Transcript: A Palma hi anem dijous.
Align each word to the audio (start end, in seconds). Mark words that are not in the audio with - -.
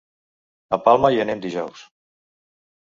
A 0.77 0.79
Palma 0.87 1.13
hi 1.17 1.23
anem 1.27 1.45
dijous. 1.45 1.87